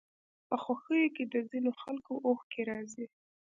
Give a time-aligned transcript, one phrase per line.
[0.47, 3.05] په خوښيو کې د ځينو خلکو اوښکې راځي.